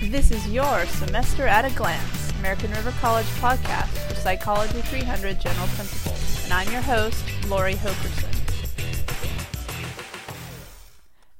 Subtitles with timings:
[0.00, 5.66] This is your Semester at a Glance, American River College podcast for Psychology 300 General
[5.66, 8.32] Principles, and I'm your host, Lori Hokerson.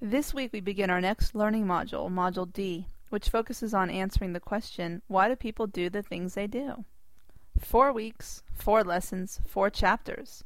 [0.02, 4.40] This week we begin our next learning module, Module D, which focuses on answering the
[4.40, 6.84] question, why do people do the things they do?
[7.60, 10.42] Four weeks, four lessons, four chapters.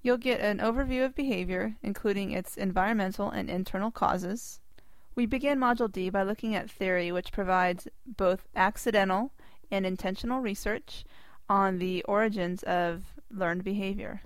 [0.00, 4.61] You'll get an overview of behavior, including its environmental and internal causes.
[5.14, 9.32] We begin Module D by looking at theory, which provides both accidental
[9.70, 11.04] and intentional research
[11.50, 14.22] on the origins of learned behavior.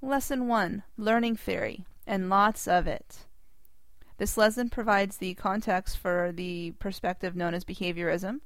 [0.00, 3.26] Lesson 1 Learning Theory, and lots of it.
[4.16, 8.40] This lesson provides the context for the perspective known as behaviorism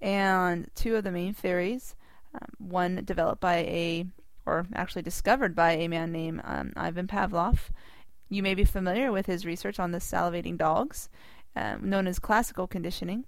[0.00, 1.96] and two of the main theories.
[2.34, 4.06] Um, one developed by a,
[4.46, 7.70] or actually discovered by a man named um, Ivan Pavlov.
[8.28, 11.08] You may be familiar with his research on the salivating dogs,
[11.56, 13.24] um, known as classical conditioning.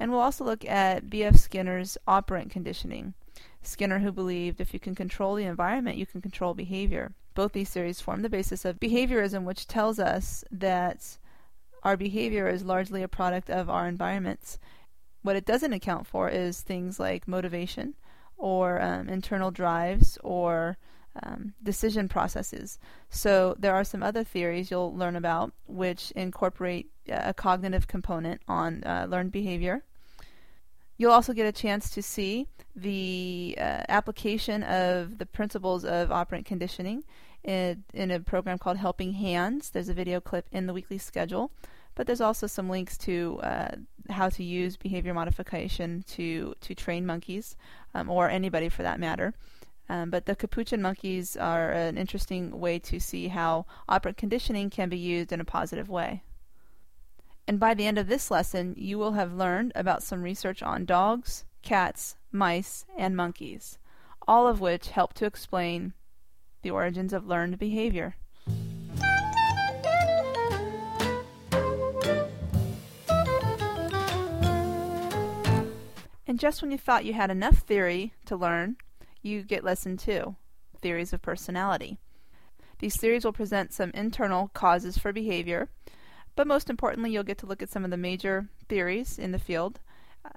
[0.00, 1.36] And we'll also look at B.F.
[1.36, 3.14] Skinner's operant conditioning,
[3.62, 7.12] Skinner, who believed if you can control the environment, you can control behavior.
[7.34, 11.18] Both these theories form the basis of behaviorism, which tells us that
[11.82, 14.58] our behavior is largely a product of our environments.
[15.22, 17.94] What it doesn't account for is things like motivation
[18.36, 20.78] or um, internal drives or
[21.22, 22.78] um, decision processes.
[23.10, 28.84] So there are some other theories you'll learn about which incorporate a cognitive component on
[28.84, 29.82] uh, learned behavior.
[30.96, 32.46] You'll also get a chance to see
[32.82, 37.04] the uh, application of the principles of operant conditioning
[37.44, 39.68] in, in a program called Helping Hands.
[39.70, 41.50] There's a video clip in the weekly schedule,
[41.94, 43.76] but there's also some links to uh,
[44.10, 47.56] how to use behavior modification to, to train monkeys,
[47.94, 49.34] um, or anybody for that matter.
[49.88, 54.88] Um, but the capuchin monkeys are an interesting way to see how operant conditioning can
[54.88, 56.22] be used in a positive way.
[57.46, 60.84] And by the end of this lesson, you will have learned about some research on
[60.84, 63.78] dogs, cats, mice, and monkeys,
[64.26, 65.92] all of which help to explain
[66.62, 68.16] the origins of learned behavior.
[76.26, 78.76] And just when you thought you had enough theory to learn,
[79.22, 80.36] you get lesson two
[80.80, 81.98] theories of personality.
[82.78, 85.68] These theories will present some internal causes for behavior
[86.38, 89.40] but most importantly, you'll get to look at some of the major theories in the
[89.40, 89.80] field.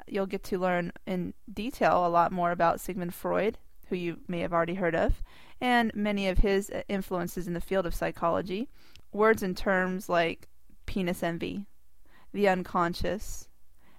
[0.08, 4.40] You'll get to learn in detail a lot more about Sigmund Freud, who you may
[4.40, 5.22] have already heard of,
[5.60, 8.70] and many of his uh, influences in the field of psychology.
[9.12, 10.48] Words and terms like
[10.86, 11.66] penis envy,
[12.34, 13.48] the unconscious,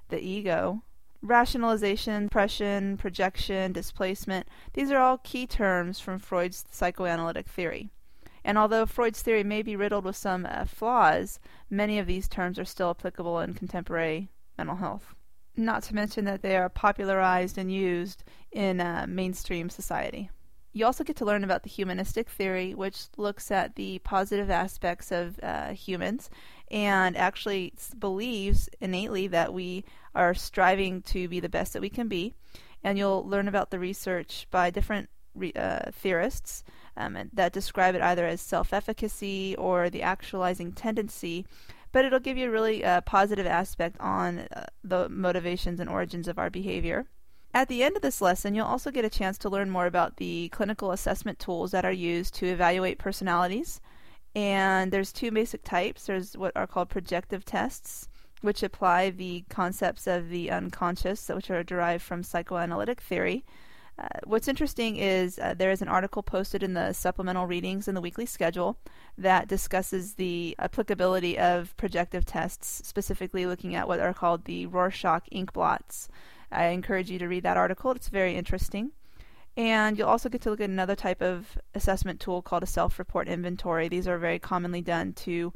[0.08, 0.82] the ego,
[1.22, 7.90] rationalization, repression, projection, displacement, these are all key terms from Freud's psychoanalytic theory.
[8.44, 11.38] And although Freud's theory may be riddled with some uh, flaws,
[11.70, 15.14] many of these terms are still applicable in contemporary mental health.
[15.56, 20.30] Not to mention that they are popularized and used in uh, mainstream society.
[20.72, 25.12] You also get to learn about the humanistic theory, which looks at the positive aspects
[25.12, 26.30] of uh, humans
[26.70, 32.08] and actually believes innately that we are striving to be the best that we can
[32.08, 32.32] be.
[32.82, 36.64] And you'll learn about the research by different re- uh, theorists
[36.96, 41.46] um, that describe it either as self efficacy or the actualizing tendency,
[41.92, 46.26] but it'll give you a really uh, positive aspect on uh, the motivations and origins
[46.26, 47.06] of our behavior.
[47.54, 50.16] At the end of this lesson, you'll also get a chance to learn more about
[50.16, 53.80] the clinical assessment tools that are used to evaluate personalities.
[54.34, 56.06] And there's two basic types.
[56.06, 58.08] There's what are called projective tests,
[58.40, 63.44] which apply the concepts of the unconscious, which are derived from psychoanalytic theory.
[64.02, 67.94] Uh, what's interesting is uh, there is an article posted in the supplemental readings in
[67.94, 68.76] the weekly schedule
[69.16, 75.22] that discusses the applicability of projective tests, specifically looking at what are called the Rorschach
[75.30, 76.08] ink blots.
[76.50, 78.90] I encourage you to read that article, it's very interesting.
[79.56, 82.98] And you'll also get to look at another type of assessment tool called a self
[82.98, 83.86] report inventory.
[83.86, 85.52] These are very commonly done to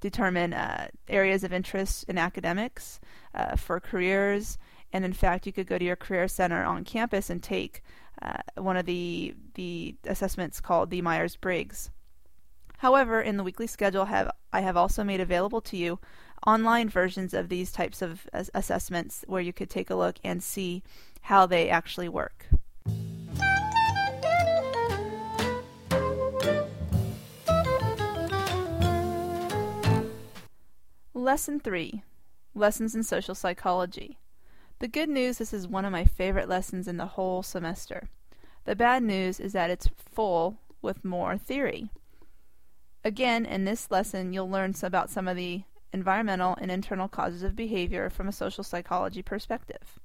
[0.00, 2.98] determine uh, areas of interest in academics,
[3.34, 4.58] uh, for careers,
[4.96, 7.82] and in fact, you could go to your career center on campus and take
[8.22, 11.90] uh, one of the the assessments called the Myers Briggs.
[12.78, 15.98] However, in the weekly schedule, have I have also made available to you
[16.46, 20.82] online versions of these types of assessments where you could take a look and see
[21.20, 22.46] how they actually work.
[31.12, 32.02] Lesson 3
[32.54, 34.16] Lessons in Social Psychology.
[34.78, 38.08] The good news this is one of my favorite lessons in the whole semester.
[38.64, 41.88] The bad news is that it's full with more theory.
[43.02, 45.62] Again, in this lesson, you'll learn about some of the
[45.92, 49.98] environmental and internal causes of behavior from a social psychology perspective.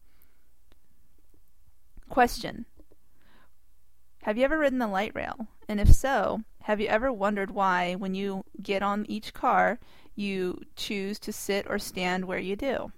[2.07, 2.65] Question
[4.23, 5.47] Have you ever ridden the light rail?
[5.67, 9.79] And if so, have you ever wondered why, when you get on each car,
[10.15, 12.91] you choose to sit or stand where you do?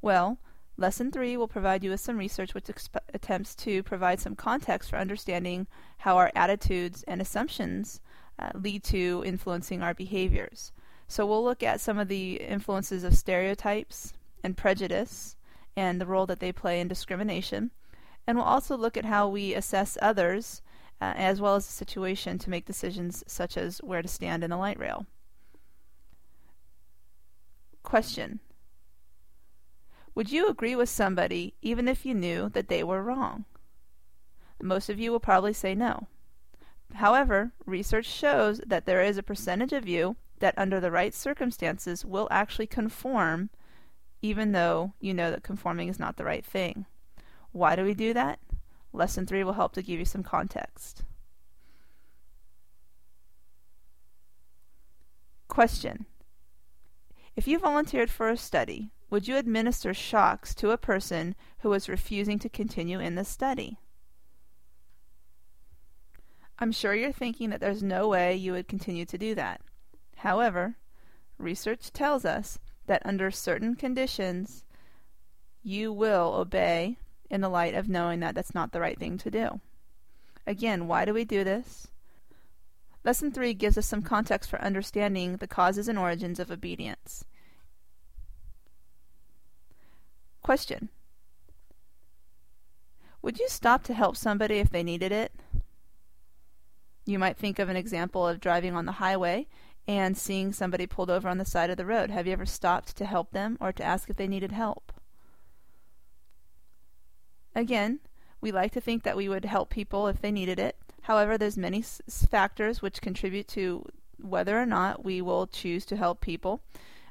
[0.00, 0.38] Well,
[0.78, 4.90] Lesson 3 will provide you with some research which exp- attempts to provide some context
[4.90, 5.66] for understanding
[5.98, 8.00] how our attitudes and assumptions
[8.38, 10.72] uh, lead to influencing our behaviors.
[11.08, 14.12] So we'll look at some of the influences of stereotypes
[14.44, 15.36] and prejudice
[15.76, 17.70] and the role that they play in discrimination.
[18.26, 20.60] And we'll also look at how we assess others
[21.00, 24.50] uh, as well as the situation to make decisions such as where to stand in
[24.50, 25.06] the light rail.
[27.82, 28.40] Question
[30.16, 33.44] Would you agree with somebody even if you knew that they were wrong?
[34.62, 36.06] Most of you will probably say no.
[36.94, 42.02] However, research shows that there is a percentage of you that under the right circumstances
[42.02, 43.50] will actually conform
[44.22, 46.86] even though you know that conforming is not the right thing.
[47.52, 48.38] Why do we do that?
[48.94, 51.02] Lesson 3 will help to give you some context.
[55.46, 56.06] Question.
[57.36, 61.88] If you volunteered for a study, would you administer shocks to a person who was
[61.88, 63.78] refusing to continue in the study?
[66.58, 69.60] I'm sure you're thinking that there's no way you would continue to do that.
[70.16, 70.76] However,
[71.38, 74.64] research tells us that under certain conditions,
[75.62, 76.96] you will obey
[77.28, 79.60] in the light of knowing that that's not the right thing to do.
[80.46, 81.88] Again, why do we do this?
[83.04, 87.24] Lesson 3 gives us some context for understanding the causes and origins of obedience.
[90.46, 90.90] Question
[93.20, 95.32] Would you stop to help somebody if they needed it?
[97.04, 99.48] You might think of an example of driving on the highway
[99.88, 102.10] and seeing somebody pulled over on the side of the road.
[102.10, 104.92] Have you ever stopped to help them or to ask if they needed help?
[107.56, 107.98] Again,
[108.40, 110.76] we like to think that we would help people if they needed it.
[111.02, 112.00] However, there's many s-
[112.30, 113.84] factors which contribute to
[114.22, 116.62] whether or not we will choose to help people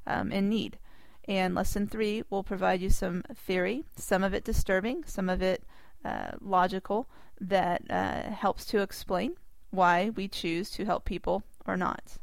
[0.08, 0.78] um, in need.
[1.28, 5.64] And lesson three will provide you some theory, some of it disturbing, some of it
[6.04, 7.10] uh, logical,
[7.42, 9.36] that uh, helps to explain
[9.72, 12.18] why we choose to help people or not.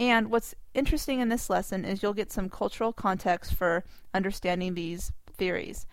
[0.00, 3.84] And what's interesting in this lesson is you'll get some cultural context for
[4.14, 5.86] understanding these theories.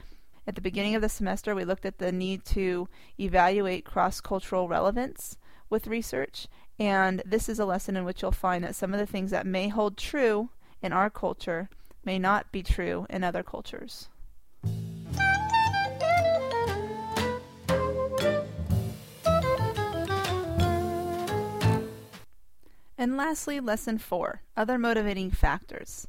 [0.47, 2.87] At the beginning of the semester, we looked at the need to
[3.19, 5.37] evaluate cross cultural relevance
[5.69, 9.07] with research, and this is a lesson in which you'll find that some of the
[9.07, 10.49] things that may hold true
[10.83, 11.69] in our culture
[12.05, 14.09] may not be true in other cultures.
[22.97, 26.07] And lastly, lesson four other motivating factors.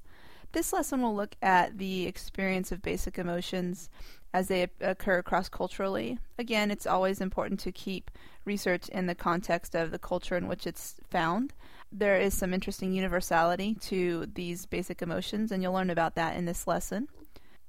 [0.56, 3.90] This lesson will look at the experience of basic emotions
[4.32, 6.18] as they occur cross culturally.
[6.38, 8.10] Again, it's always important to keep
[8.46, 11.52] research in the context of the culture in which it's found.
[11.92, 16.46] There is some interesting universality to these basic emotions, and you'll learn about that in
[16.46, 17.08] this lesson.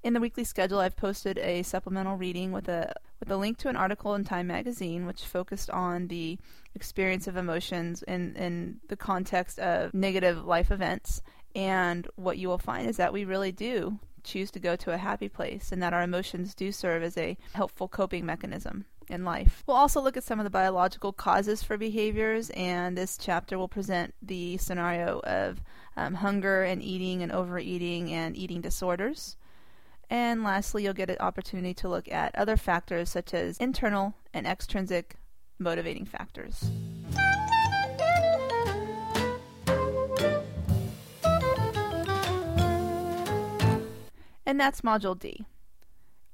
[0.02, 3.68] In the weekly schedule, I've posted a supplemental reading with a with a link to
[3.68, 6.38] an article in Time magazine which focused on the
[6.74, 11.22] experience of emotions in in the context of negative life events.
[11.58, 14.98] And what you will find is that we really do choose to go to a
[14.98, 19.64] happy place and that our emotions do serve as a helpful coping mechanism in life.
[19.66, 23.68] We'll also look at some of the biological causes for behaviors, and this chapter will
[23.68, 25.64] present the scenario of
[25.96, 29.36] um, hunger and eating and overeating and eating disorders.
[30.12, 34.46] And lastly, you'll get an opportunity to look at other factors such as internal and
[34.46, 35.16] extrinsic
[35.58, 36.70] motivating factors.
[44.48, 45.46] And that's Module D,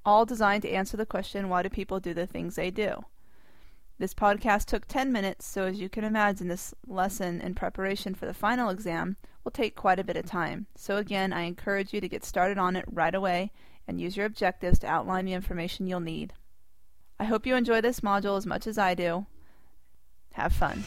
[0.05, 3.05] all designed to answer the question why do people do the things they do?
[3.98, 8.27] This podcast took 10 minutes, so as you can imagine, this lesson in preparation for
[8.27, 10.67] the final exam will take quite a bit of time.
[10.75, 13.51] So, again, I encourage you to get started on it right away
[13.88, 16.34] and use your objectives to outline the information you'll need.
[17.20, 19.25] I hope you enjoy this module as much as I do.
[20.34, 20.84] Have fun.